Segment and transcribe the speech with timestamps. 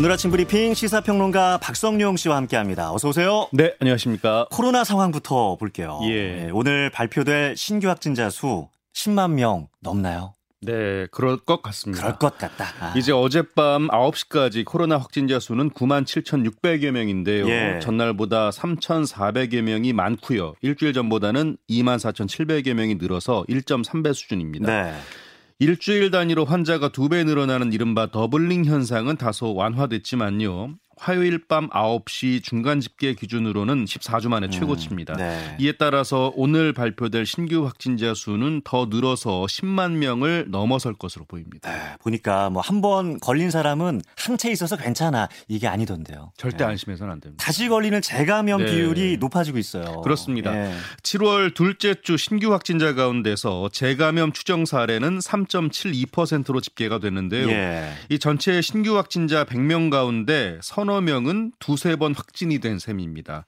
[0.00, 2.90] 오늘 아침 브리핑 시사평론가 박성용 씨와 함께합니다.
[2.90, 3.50] 어서 오세요.
[3.52, 4.46] 네, 안녕하십니까.
[4.50, 6.00] 코로나 상황부터 볼게요.
[6.04, 6.46] 예.
[6.46, 10.36] 네, 오늘 발표될 신규 확진자 수 10만 명 넘나요?
[10.62, 12.02] 네, 그럴 것 같습니다.
[12.02, 12.64] 그럴 것 같다.
[12.80, 12.94] 아.
[12.96, 17.46] 이제 어젯밤 9시까지 코로나 확진자 수는 9만 7,600여 명인데요.
[17.50, 17.78] 예.
[17.82, 20.54] 전날보다 3,400여 명이 많고요.
[20.62, 24.66] 일주일 전보다는 2만 4,700여 명이 늘어서 1.3배 수준입니다.
[24.66, 24.94] 네.
[25.60, 30.76] 일주일 단위로 환자가 두 배 늘어나는 이른바 더블링 현상은 다소 완화됐지만요.
[31.00, 35.14] 화요일 밤 9시 중간 집계 기준으로는 14주 만에 최고치입니다.
[35.14, 35.56] 네.
[35.58, 41.70] 이에 따라서 오늘 발표될 신규 확진자 수는 더 늘어서 10만 명을 넘어설 것으로 보입니다.
[41.72, 46.32] 네, 보니까 뭐 한 번 걸린 사람은 항체 있어서 괜찮아 이게 아니던데요.
[46.38, 46.64] 절대 네.
[46.64, 47.44] 안심해서는 안 됩니다.
[47.44, 48.70] 다시 걸리는 재감염 네.
[48.70, 50.00] 비율이 높아지고 있어요.
[50.02, 50.54] 그렇습니다.
[50.54, 50.74] 예.
[51.02, 57.50] 7월 둘째 주 신규 확진자 가운데서 재감염 추정 사례는 3.72%로 집계가 됐는데요.
[57.50, 57.92] 예.
[58.08, 60.58] 이 전체 신규 확진자 100명 가운데
[60.90, 63.44] 서너 명은 두세 번 확진이 된 셈입니다.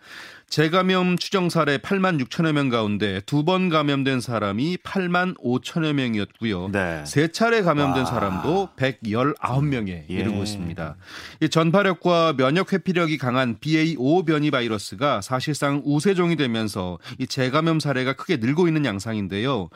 [0.48, 6.68] 재감염 추정 사례 8만 6천여 명 가운데 두 번 감염된 사람이 8만 5천여 명이었고요.
[6.70, 7.02] 네.
[7.04, 8.04] 세 차례 감염된 와.
[8.04, 10.14] 사람도 119명에 예.
[10.14, 10.96] 이르고 있습니다.
[11.40, 18.36] 이 전파력과 면역 회피력이 강한 BA5 변이 바이러스가 사실상 우세종이 되면서 이 재감염 사례가 크게
[18.36, 19.68] 늘고 있는 양상인데요.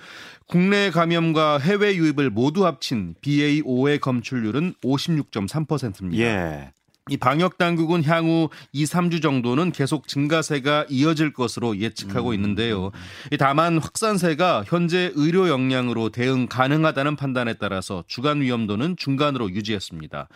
[0.46, 6.22] 국내 감염과 해외 유입을 모두 합친 BA5의 검출률은 56.3%입니다.
[6.22, 6.75] 예.
[7.08, 12.90] 이 방역 당국은 향후 2, 3주 정도는 계속 증가세가 이어질 것으로 예측하고 있는데요.
[13.30, 20.28] 이 다만 확산세가 현재 의료 역량으로 대응 가능하다는 판단에 따라서 주간 위험도는 중간으로 유지했습니다.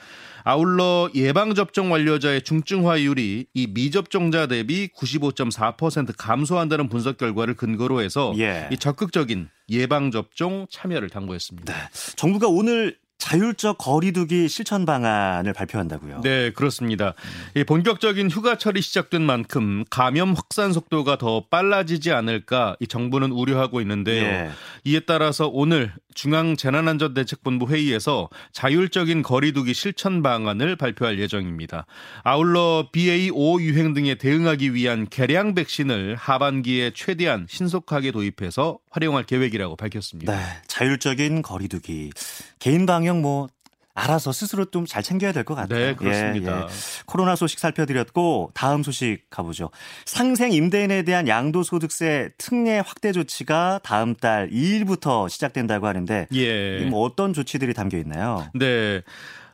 [0.45, 8.33] 아울러 예방 접종 완료자의 중증 화율이 이 미접종자 대비 95.4% 감소한다는 분석 결과를 근거로 해서
[8.39, 8.69] 예.
[8.71, 11.91] 이 적극적인 예방 접종 참여를 당부했습니다.
[12.15, 16.23] 정부가 오늘 자율적 거리두기 실천 방안을 발표한다고요.
[16.23, 17.15] 네, 그렇습니다.
[17.55, 24.25] 이 본격적인 휴가철이 시작된 만큼 감염 확산 속도가 더 빨라지지 않을까 이 정부는 우려하고 있는데요.
[24.25, 24.51] 예.
[24.85, 31.87] 이에 따라서 오늘 중앙재난안전대책본부 회의에서 자율적인 거리두기 실천 방안을 발표할 예정입니다.
[32.25, 40.35] 아울러 BA5 유행 등에 대응하기 위한 개량 백신을 하반기에 최대한 신속하게 도입해서 활용할 계획이라고 밝혔습니다.
[40.35, 42.11] 네, 자율적인 거리두기,
[42.59, 43.49] 개인 방역 뭐
[43.95, 45.79] 알아서 스스로 좀 잘 챙겨야 될 것 같아요.
[45.89, 46.59] 네, 그렇습니다.
[46.59, 46.67] 예, 예.
[47.07, 49.71] 코로나 소식 살펴드렸고 다음 소식 가보죠.
[50.07, 56.79] 상생 임대인에 대한 양도소득세 특례 확대 조치가 다음 달 2일부터 시작된다고 하는데 예.
[56.81, 58.47] 이뭐 어떤 조치들이 담겨 있나요?
[58.55, 59.03] 네.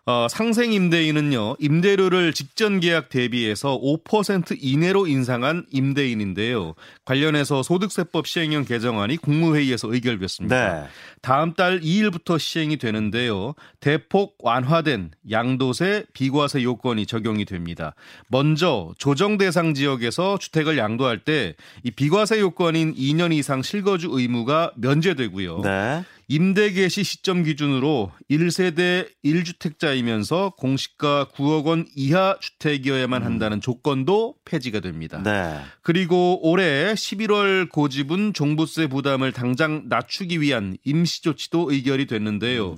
[0.06, 6.74] 어, 상생 임대인은요, 임대료를 직전 계약 대비해서 5% 이내로 인상한 임대인인데요.
[7.04, 10.80] 관련해서 소득세법 시행령 개정안이 국무회의에서 의결됐습니다.
[10.82, 10.88] 네.
[11.22, 13.54] 다음 달 2일부터 시행이 되는데요.
[13.80, 17.94] 대폭 완화된 양도세, 비과세 요건이 적용이 됩니다.
[18.28, 25.60] 먼저 조정 대상 지역에서 주택을 양도할 때 이 비과세 요건인 2년 이상 실거주 의무가 면제되고요.
[25.62, 26.04] 네.
[26.28, 35.22] 임대 개시 시점 기준으로 1세대 1주택자이면서 공시가 9억 원 이하 주택이어야만 한다는 조건도 폐지가 됩니다.
[35.22, 35.60] 네.
[35.82, 42.76] 그리고 올해 11월 고지분 종부세 부담을 당장 낮추기 위한 임시 조치도 의결이 됐는데요.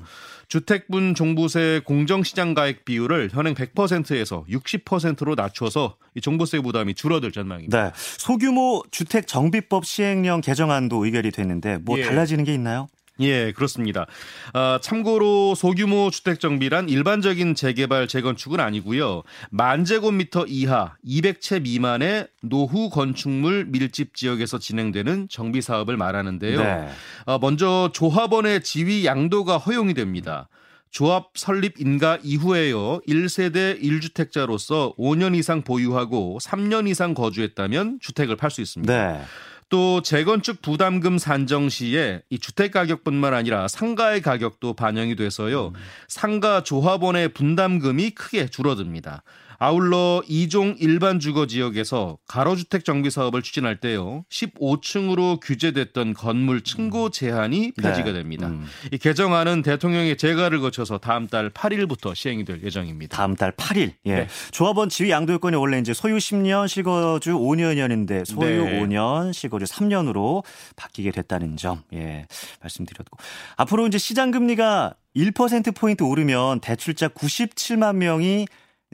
[0.48, 7.84] 주택분 종부세 공정시장 가액 비율을 현행 100%에서 60%로 낮춰서 이 종부세 부담이 줄어들 전망입니다.
[7.84, 7.90] 네.
[7.94, 12.02] 소규모 주택 정비법 시행령 개정안도 의결이 됐는데 뭐 예.
[12.02, 12.88] 달라지는 게 있나요?
[13.20, 14.06] 예, 그렇습니다.
[14.52, 19.22] 아, 참고로 소규모 주택 정비란 일반적인 재개발 재건축은 아니고요.
[19.50, 26.62] 만 제곱미터 이하 200채 미만의 노후 건축물 밀집 지역에서 진행되는 정비 사업을 말하는데요.
[26.62, 26.88] 네.
[27.26, 30.48] 아, 먼저 조합원의 지위 양도가 허용이 됩니다.
[30.90, 33.00] 조합 설립 인가 이후에요.
[33.06, 38.92] 1세대 1주택자로서 5년 이상 보유하고 3년 이상 거주했다면 주택을 팔 수 있습니다.
[38.92, 39.20] 네.
[39.68, 45.72] 또 재건축 부담금 산정 시에 이 주택 가격뿐만 아니라 상가의 가격도 반영이 돼서요.
[46.08, 49.22] 상가 조합원의 분담금이 크게 줄어듭니다.
[49.60, 54.24] 아울러 2종 일반 주거 지역에서 가로주택 정비 사업을 추진할 때요.
[54.30, 58.12] 15층으로 규제됐던 건물 층고 제한이 폐지가 네.
[58.12, 58.46] 됩니다.
[58.46, 58.66] 음.
[58.92, 63.16] 이 개정안은 대통령의 재가를 거쳐서 다음 달 8일부터 시행이 될 예정입니다.
[63.16, 63.94] 다음 달 8일.
[64.06, 64.14] 예.
[64.14, 64.28] 네.
[64.52, 68.80] 조합원 지위 양도 요건이 원래 이제 소유 10년, 실거주 5년이었는데 소유 네.
[68.80, 70.44] 5년, 실거주 3년으로
[70.76, 71.82] 바뀌게 됐다는 점.
[71.94, 72.26] 예.
[72.60, 73.18] 말씀드렸고.
[73.56, 78.46] 앞으로 이제 시장 금리가 1% 포인트 오르면 대출자 97만 명이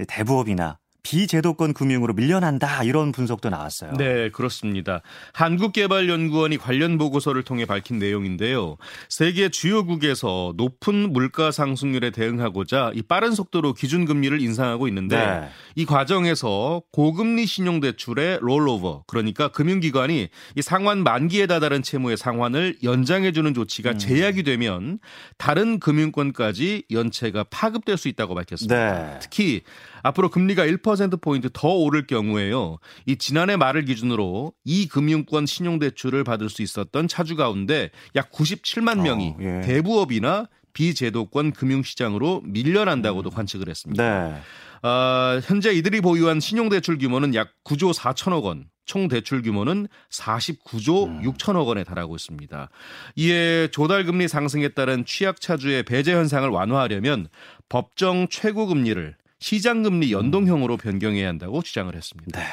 [0.08, 3.92] 대부업이나 비제도권 금융으로 밀려난다 이런 분석도 나왔어요.
[3.92, 5.02] 네, 그렇습니다.
[5.34, 8.76] 한국개발연구원이 관련 보고서를 통해 밝힌 내용인데요.
[9.08, 15.48] 세계 주요국에서 높은 물가 상승률에 대응하고자 이 빠른 속도로 기준금리를 인상하고 있는데 네.
[15.76, 23.90] 이 과정에서 고금리 신용대출의 롤오버 그러니까 금융기관이 이 상환 만기에 다다른 채무의 상환을 연장해주는 조치가
[23.90, 23.98] 음.
[23.98, 24.98] 제약이 되면
[25.36, 29.12] 다른 금융권까지 연체가 파급될 수 있다고 밝혔습니다.
[29.12, 29.18] 네.
[29.20, 29.62] 특히
[30.02, 32.78] 앞으로 금리가 1% 포인트 더 오를 경우에요.
[33.06, 39.28] 이 지난해 말을 기준으로 이 금융권 신용대출을 받을 수 있었던 차주 가운데 약 97만 명이
[39.28, 39.60] 어, 예.
[39.62, 43.34] 대부업이나 비제도권 금융시장으로 밀려난다고도 음.
[43.34, 44.02] 관측을 했습니다.
[44.02, 44.88] 네.
[44.88, 51.22] 어, 현재 이들이 보유한 신용대출 규모는 약 9조 4천억 원, 총 대출 규모는 49조 음.
[51.22, 52.68] 6천억 원에 달하고 있습니다.
[53.16, 57.28] 이에 조달금리 상승에 따른 취약차주의 배제 현상을 완화하려면
[57.68, 62.40] 법정 최고금리를 시장금리 연동형으로 변경해야 한다고 주장을 했습니다.
[62.40, 62.46] 네.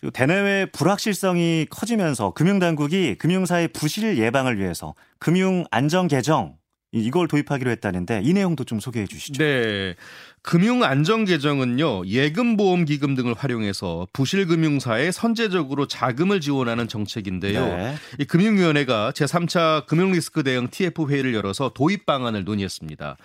[0.00, 6.56] 그리고 대내외 불확실성이 커지면서 금융당국이 금융사의 부실 예방을 위해서 금융 안전 개정
[6.92, 9.44] 이걸 도입하기로 했다는데 이 내용도 좀 소개해 주시죠.
[9.44, 9.94] 네.
[10.42, 17.64] 금융안전개정은요 예금보험기금 등을 활용해서 부실금융사에 선제적으로 자금을 지원하는 정책인데요.
[17.64, 17.94] 네.
[18.18, 23.16] 이 금융위원회가 제3차 금융리스크 대응 TF 회의를 열어서 도입 방안을 논의했습니다.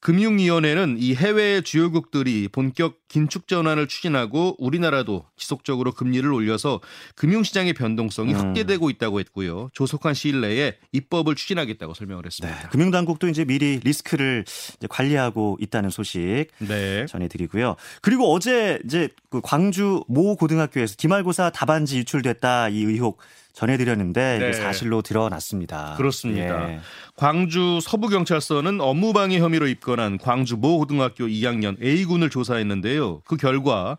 [0.00, 6.80] 금융위원회는 이 해외 주요국들이 본격 긴축 전환을 추진하고 우리나라도 지속적으로 금리를 올려서
[7.14, 8.38] 금융시장의 변동성이 음.
[8.38, 9.70] 확대되고 있다고 했고요.
[9.72, 12.62] 조속한 시일 내에 입법을 추진하겠다고 설명을 했습니다.
[12.62, 12.68] 네.
[12.68, 14.44] 금융당국도 이제 미리 리스크를
[14.76, 16.46] 이제 관리하고 있다는 소식.
[16.68, 17.06] 네.
[17.06, 17.76] 전해드리고요.
[18.02, 23.18] 그리고 어제 이제 그 광주 모 고등학교에서 기말고사 답안지 유출됐다 이 의혹
[23.56, 24.52] 전해드렸는데 네.
[24.52, 25.94] 사실로 드러났습니다.
[25.96, 26.72] 그렇습니다.
[26.72, 26.80] 예.
[27.16, 33.22] 광주 서부경찰서는 업무방해 혐의로 입건한 광주 모 고등학교 2학년 A군을 조사했는데요.
[33.24, 33.96] 그 결과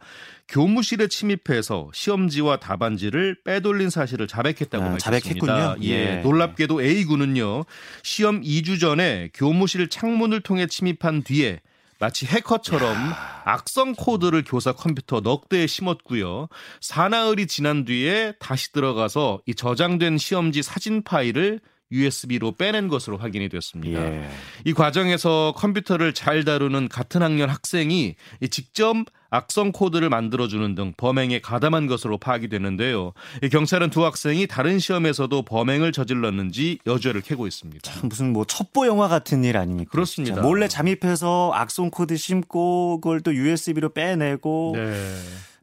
[0.48, 5.00] 교무실에 침입해서 시험지와 답안지를 빼돌린 사실을 자백했다고 아, 밝혔습니다.
[5.00, 5.76] 자백했군요.
[5.82, 5.90] 예.
[5.90, 6.16] 예.
[6.22, 7.66] 놀랍게도 A군은요.
[8.04, 11.62] 시험 2주 전에 교무실 창문을 통해 침입한 뒤에
[12.00, 13.42] 마치 해커처럼 야.
[13.46, 16.48] 악성 코드를 교사 컴퓨터 넉 대에 심었고요.
[16.82, 21.60] 사나흘이 지난 뒤에 다시 들어가서 이 저장된 시험지 사진 파일을
[21.92, 24.02] USB로 빼낸 것으로 확인이 됐습니다.
[24.02, 24.30] 예.
[24.66, 28.16] 이 과정에서 컴퓨터를 잘 다루는 같은 학년 학생이
[28.50, 28.96] 직접
[29.30, 33.14] 악성 코드를 만들어주는 등 범행에 가담한 것으로 파악이 됐는데요.
[33.52, 37.82] 경찰은 두 학생이 다른 시험에서도 범행을 저질렀는지 여죄를 캐고 있습니다.
[37.84, 39.92] 참 무슨 뭐 첩보 영화 같은 일 아닙니까?
[39.92, 40.42] 그렇습니다.
[40.42, 44.74] 몰래 잠입해서 악성 코드 심고 그걸 또 USB로 빼내고.
[44.76, 44.92] 네.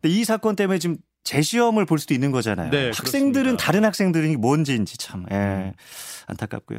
[0.01, 2.71] 근데 이 사건 때문에 지금 재시험을 볼 수도 있는 거잖아요.
[2.71, 3.65] 네, 학생들은 그렇습니다.
[3.65, 5.73] 다른 학생들이 뭔 죄인지 참 예, 음.
[6.27, 6.79] 안타깝고요.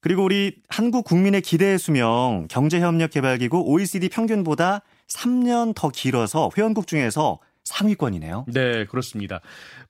[0.00, 8.46] 그리고 우리 한국 국민의 기대의 수명 경제협력개발기구 OECD 평균보다 3년 더 길어서 회원국 중에서 상위권이네요.
[8.52, 9.40] 네, 그렇습니다.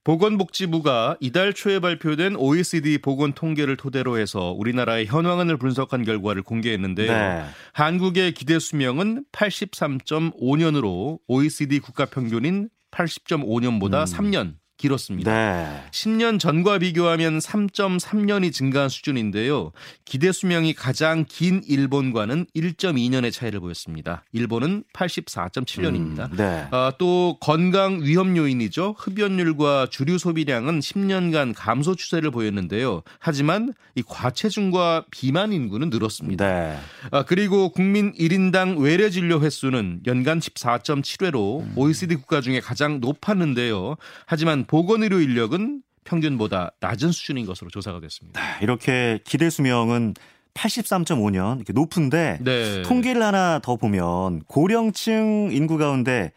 [0.02, 7.12] 보건복지부가 이달 초에 발표된 OECD 보건 통계를 토대로 해서 우리나라의 현황을 분석한 결과를 공개했는데요.
[7.12, 7.44] 네.
[7.74, 14.30] 한국의 기대 수명은 83.5년으로 OECD 국가 평균인 80.5년보다 음.
[14.30, 15.30] 3년 길었습니다.
[15.30, 15.82] 네.
[15.90, 19.72] 10년 전과 비교하면 3.3년이 증가한 수준인데요.
[20.04, 24.24] 기대 수명이 가장 긴 일본과는 1.2년의 차이를 보였습니다.
[24.32, 26.30] 일본은 84.7년입니다.
[26.30, 26.66] 음, 네.
[26.70, 28.96] 아, 또 건강 위험 요인이죠.
[28.98, 33.02] 흡연율과 주류 소비량은 10년간 감소 추세를 보였는데요.
[33.18, 36.46] 하지만 이 과체중과 비만 인구는 늘었습니다.
[36.46, 36.78] 네.
[37.10, 41.72] 아, 그리고 국민 1인당 외래 진료 횟수는 연간 14.7회로 음.
[41.76, 43.96] OECD 국가 중에 가장 높았는데요.
[44.26, 48.40] 하지만 보건의료 인력은 평균보다 낮은 수준인 것으로 조사가 됐습니다.
[48.40, 50.14] 네, 이렇게 기대 수명은
[50.54, 52.82] 83.5년 이렇게 높은데 네.
[52.82, 56.32] 통계를 하나 더 보면 고령층 인구 가운데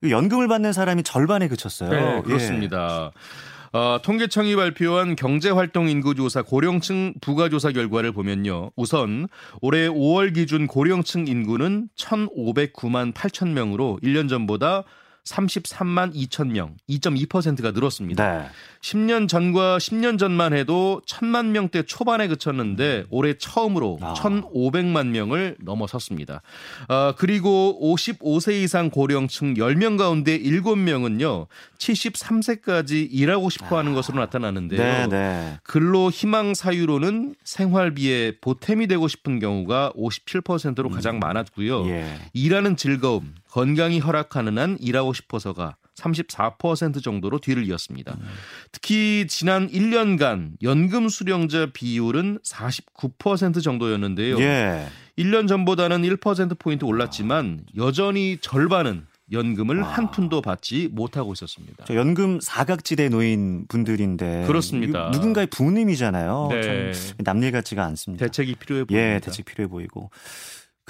[0.00, 1.90] 그 연금을 받는 사람이 절반에 그쳤어요.
[1.90, 3.12] 네, 그렇습니다.
[3.14, 3.78] 예.
[3.78, 8.72] 어, 통계청이 발표한 경제활동 인구조사 고령층 부가조사 결과를 보면요.
[8.74, 9.28] 우선
[9.60, 14.84] 올해 5월 기준 고령층 인구는 1,509만 8천 명으로 1년 전보다
[15.26, 18.38] 33만 2천 명, 2.2%가 늘었습니다.
[18.38, 18.48] 네.
[18.82, 24.14] 10년 전과 10년 전만 해도 1000만 명대 초반에 그쳤는데 올해 처음으로 아.
[24.14, 26.42] 1,500만 명을 넘어섰습니다.
[26.88, 31.46] 아, 그리고 55세 이상 고령층 10명 가운데 7명은요.
[31.78, 33.94] 73세까지 일하고 싶어 하는 아.
[33.96, 34.80] 것으로 나타나는데요.
[34.80, 35.58] 네, 네.
[35.62, 41.20] 근로 희망 사유로는 생활비에 보탬이 되고 싶은 경우가 57%로 가장 음.
[41.20, 41.86] 많았고요.
[41.88, 42.06] 예.
[42.32, 48.16] 일하는 즐거움, 건강이 허락하는 한 일하고 싶어서가 34% 정도로 뒤를 이었습니다.
[48.18, 48.26] 음.
[48.72, 54.40] 특히 지난 1년간 연금 수령자 비율은 49% 정도였는데요.
[54.40, 54.86] 예.
[55.18, 59.86] 1년 전보다는 1%포인트 올랐지만 여전히 절반은 연금을 아.
[59.86, 61.84] 한 푼도 받지 못하고 있었습니다.
[61.94, 65.10] 연금 사각지대 노인 분들인데 그렇습니다.
[65.10, 66.48] 누군가의 부님이잖아요.
[66.50, 66.92] 네.
[67.18, 68.26] 남일 같지가 않습니다.
[68.26, 69.14] 대책이 필요해 보입니다.
[69.14, 70.10] 예, 대책 필요해 보이고.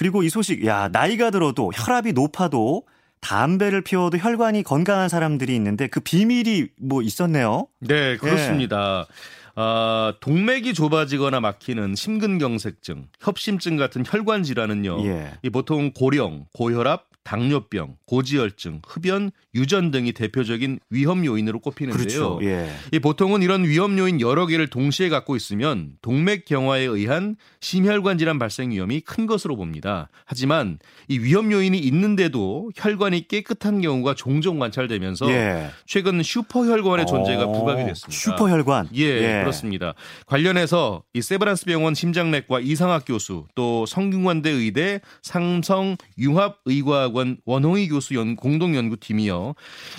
[0.00, 2.85] 그리고 이 소식, 야 나이가 들어도 혈압이 높아도
[3.21, 7.66] 담배를 피워도 혈관이 건강한 사람들이 있는데 그 비밀이 뭐 있었네요.
[7.80, 9.04] 네, 그렇습니다.
[9.07, 9.14] 예.
[9.61, 15.05] 어, 동맥이 좁아지거나 막히는 심근경색증, 협심증 같은 혈관 질환은요.
[15.05, 15.33] 예.
[15.43, 21.99] 이 보통 고령, 고혈압, 당뇨병, 고지혈증, 흡연, 유전 등이 대표적인 위험 요인으로 꼽히는데요.
[22.02, 22.40] 그렇죠.
[22.43, 22.71] 예.
[22.93, 28.38] 이 보통은 이런 위험 요인 여러 개를 동시에 갖고 있으면 동맥 경화에 의한 심혈관 질환
[28.38, 30.09] 발생 위험이 큰 것으로 봅니다.
[30.25, 35.71] 하지만 이 위험 요인이 있는데도 혈관이 깨끗한 경우가 종종 관찰되면서 예.
[35.87, 38.19] 최근 슈퍼혈관의 존재가 어, 부각이 됐습니다.
[38.19, 38.88] 슈퍼혈관.
[38.95, 39.95] 예, 예, 그렇습니다.
[40.26, 48.76] 관련해서 이 세브란스 병원 심장내과 이상학 교수 또 성균관대 의대 상성융합의과학원 원홍희 교수 연, 공동
[48.76, 49.54] 연구팀이요.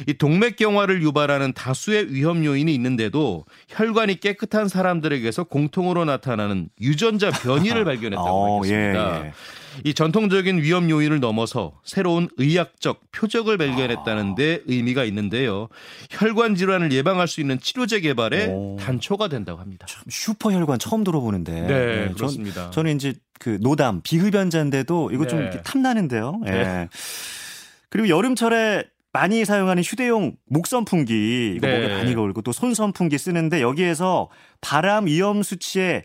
[0.08, 8.30] 이 동맥경화를 유발하는 다수의 위험 요인이 있는데도 혈관이 깨끗한 사람들에게서 공통으로 나타나는 유전자 변이를 발견했다고
[8.30, 9.24] 어, 밝혔습니다.
[9.24, 9.34] 예, 예.
[9.84, 14.64] 이 전통적인 위험 요인을 넘어서 새로운 의학적 표적을 발견했다는데 아.
[14.66, 15.68] 의미가 있는데요.
[16.10, 18.78] 혈관 질환을 예방할 수 있는 치료제 개발에 오.
[18.80, 19.88] 단초가 된다고 합니다.
[20.10, 21.62] 슈퍼 혈관 처음 들어보는데.
[21.62, 22.64] 네, 네 그렇습니다.
[22.64, 25.30] 전, 저는 이제 그 노담 비흡연자인데도 이거 네.
[25.30, 26.42] 좀 탐나는데요.
[26.48, 26.52] 예.
[26.52, 26.90] 네.
[27.90, 31.82] 그리고 여름철에 많이 사용하는 휴대용 목 선풍기 이거 네.
[31.82, 34.30] 목에 많이 걸고 또 손 선풍기 쓰는데 여기에서
[34.62, 36.04] 바람 위험 수치에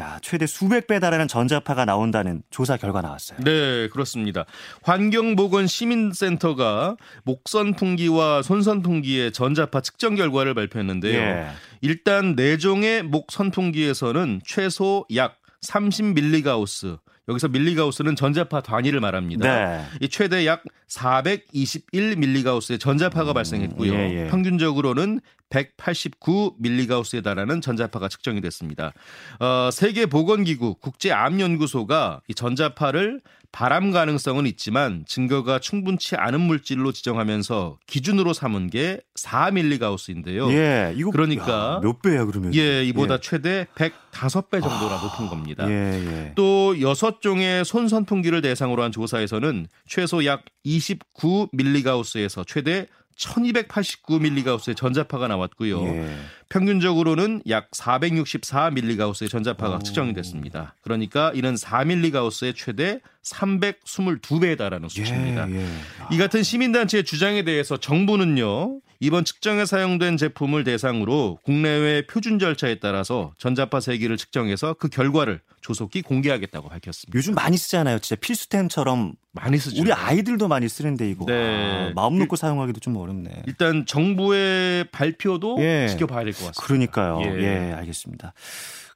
[0.00, 3.40] 야, 최대 수백 배 달하는 전자파가 나온다는 조사 결과 나왔어요.
[3.42, 4.44] 네, 그렇습니다.
[4.82, 11.18] 환경보건 시민센터가 목선 풍기와 손선 풍기의 전자파 측정 결과를 발표했는데요.
[11.18, 11.48] 예.
[11.80, 16.98] 일단 내종의 목선 풍기에서는 최소 약 30밀리가우스,
[17.28, 19.46] 여기서 밀리가우스는 전자파 단위를 말합니다.
[19.46, 19.84] 네.
[20.00, 23.92] 이 최대 약 421밀리가우스의 전자파가 음, 발생했고요.
[23.92, 24.26] 예, 예.
[24.28, 28.92] 평균적으로는 189밀리가우스에 달하는 전자파가 측정이 됐습니다.
[29.40, 38.70] 어, 세계보건기구 국제암연구소가 이 전자파를 바람 가능성은 있지만 증거가 충분치 않은 물질로 지정하면서 기준으로 삼은
[38.70, 40.52] 게 4밀리가우스인데요.
[40.52, 42.54] 예, 이거 그러니까 야, 몇 배야 그러면?
[42.54, 43.18] 예, 이보다 예.
[43.20, 45.68] 최대 105배 정도나 아, 높은 겁니다.
[45.68, 46.32] 예, 예.
[46.36, 52.86] 또 6종의 손 선풍기를 대상으로 한 조사에서는 최소 약 29밀리가우스에서 최대
[53.18, 55.84] 1289밀리가우스의 전자파가 나왔고요.
[55.84, 56.16] 예.
[56.48, 59.78] 평균적으로는 약 464밀리가우스의 전자파가 오.
[59.80, 60.74] 측정이 됐습니다.
[60.82, 65.50] 그러니까 이는 4밀리가우스의 최대 322배에 달하는 수치입니다.
[65.50, 65.66] 예, 예.
[66.10, 68.80] 이 같은 시민단체의 주장에 대해서 정부는요.
[69.00, 76.02] 이번 측정에 사용된 제품을 대상으로 국내외 표준 절차에 따라서 전자파 세기를 측정해서 그 결과를 조속히
[76.02, 77.16] 공개하겠다고 밝혔습니다.
[77.16, 78.00] 요즘 많이 쓰잖아요.
[78.00, 79.80] 진짜 필수템처럼 많이 쓰죠.
[79.80, 81.90] 우리 아이들도 많이 쓰는데 이거 네.
[81.90, 83.44] 아, 마음 놓고 일, 사용하기도 좀 어렵네.
[83.46, 85.86] 일단 정부의 발표도 예.
[85.90, 86.62] 지켜봐야 될 것 같습니다.
[86.62, 87.20] 그러니까요.
[87.22, 87.42] 예.
[87.42, 88.32] 예, 알겠습니다.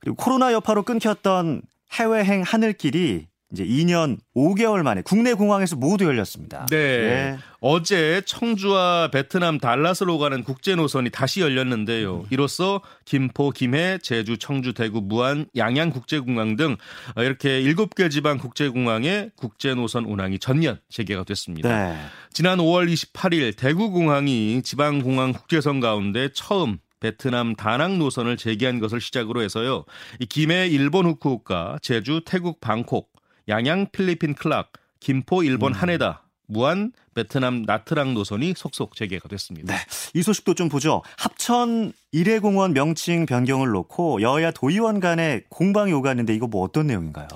[0.01, 6.67] 그리고 코로나 여파로 끊겼던 해외행 하늘길이 이제 2년 5개월 만에 국내 공항에서 모두 열렸습니다.
[6.71, 6.77] 네.
[6.77, 7.39] 예.
[7.61, 12.21] 어제 청주와 베트남 달라스로 가는 국제 노선이 다시 열렸는데요.
[12.21, 12.25] 음.
[12.31, 16.77] 이로써 김포, 김해, 제주, 청주, 대구, 무안, 양양 국제공항 등
[17.17, 21.69] 이렇게 7개 지방 국제공항의 국제 노선 운항이 전면 재개가 됐습니다.
[21.69, 21.99] 네.
[22.33, 29.01] 지난 5월 28일 대구 공항이 지방 공항 국제선 가운데 처음 베트남 다낭 노선을 재개한 것을
[29.01, 29.85] 시작으로 해서요.
[30.21, 33.12] 이 김해 일본 후쿠오카, 제주 태국 방콕,
[33.49, 35.79] 양양 필리핀 클락, 김포 일본 음.
[35.79, 39.75] 하네다, 무안 베트남 나트랑 노선이 속속 재개가 됐습니다.
[39.75, 39.81] 네.
[40.15, 41.03] 이 소식도 좀 보죠.
[41.17, 47.29] 합천 일회공원 명칭 변경을 놓고 여야 도의원 간의 공방이 오갔는데 이거 뭐 어떤 내용인가요?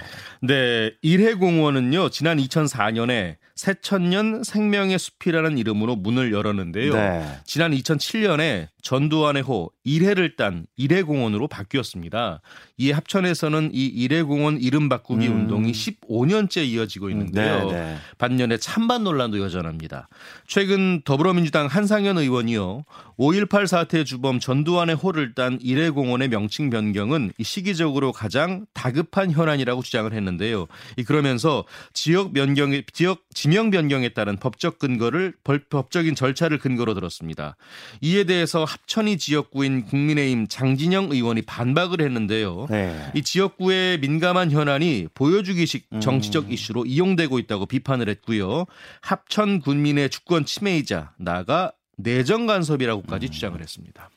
[0.43, 0.93] 네.
[1.03, 2.11] 일회공원은요.
[2.11, 6.93] 지난 2004년에 새천년 생명의 숲이라는 이름으로 문을 열었는데요.
[6.93, 7.39] 네.
[7.45, 12.41] 지난 2007년에 전두환의 호 1회를 딴 1회공원으로 바뀌었습니다.
[12.77, 15.41] 이 합천에서는 이 1회공원 이름 바꾸기 음.
[15.41, 17.69] 운동이 15년째 이어지고 있는데요.
[17.69, 17.97] 네, 네.
[18.19, 20.07] 반년에 찬반 논란도 여전합니다.
[20.47, 22.85] 최근 더불어민주당 한상현 의원이요.
[23.19, 30.69] 5.18 사태 주범 전두환의 호를 딴 1회공원의 명칭 변경은 시기적으로 가장 다급한 현안이라고 주장을 했는데요.
[31.07, 35.35] 그러면서 지역 변경에 지역 지명 변경에 따른 법적 근거를
[35.71, 37.57] 법적인 절차를 근거로 들었습니다.
[38.01, 42.67] 이에 대해서 합천이 지역구인 국민의힘 장진영 의원이 반박을 했는데요.
[42.69, 43.11] 네.
[43.15, 46.01] 이 지역구의 민감한 현안이 보여주기식 음.
[46.01, 46.53] 정치적 음.
[46.53, 48.67] 이슈로 이용되고 있다고 비판을 했고요.
[49.01, 53.31] 합천 군민의 주권 침해이자 나아가 내정 간섭이라고까지 음.
[53.31, 54.11] 주장을 했습니다.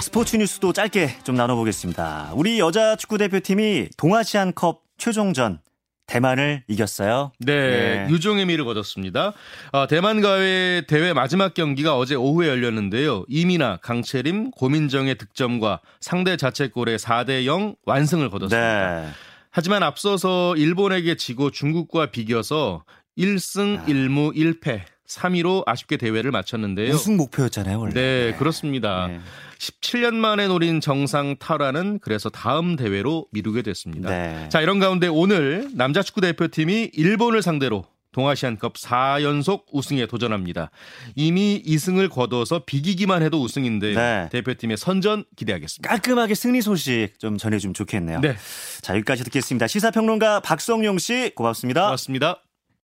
[0.00, 2.32] 스포츠 뉴스도 짧게 좀 나눠보겠습니다.
[2.34, 5.60] 우리 여자 축구 대표팀이 동아시안컵 최종전
[6.06, 7.32] 대만을 이겼어요.
[7.38, 8.06] 네, 네.
[8.10, 9.32] 유종의 미를 거뒀습니다.
[9.72, 13.24] 어, 대만과의 대회 마지막 경기가 어제 오후에 열렸는데요.
[13.28, 19.02] 이민아, 강채림, 고민정의 득점과 상대 자책골의 4대 0 완승을 거뒀습니다.
[19.02, 19.08] 네.
[19.50, 22.84] 하지만 앞서서 일본에게 지고 중국과 비겨서
[23.16, 23.84] 1승 아.
[23.86, 26.94] 1무 1패 3위로 아쉽게 대회를 마쳤는데요.
[26.94, 27.94] 우승 목표였잖아요, 원래.
[27.94, 28.36] 네, 네.
[28.38, 29.08] 그렇습니다.
[29.08, 29.20] 네.
[29.58, 34.10] 17년 만에 노린 정상 탈환은 그래서 다음 대회로 미루게 됐습니다.
[34.10, 34.48] 네.
[34.48, 40.70] 자, 이런 가운데 오늘 남자 축구 대표팀이 일본을 상대로 동아시안컵 4연속 우승에 도전합니다.
[41.16, 44.28] 이미 2승을 거둬서 비기기만 해도 우승인데 네.
[44.30, 45.88] 대표팀의 선전 기대하겠습니다.
[45.88, 48.20] 깔끔하게 승리 소식 좀 전해주면 좋겠네요.
[48.20, 48.36] 네.
[48.82, 49.66] 자, 여기까지 듣겠습니다.
[49.66, 51.86] 시사평론가 박성용 씨 고맙습니다.
[51.86, 52.40] 고맙습니다.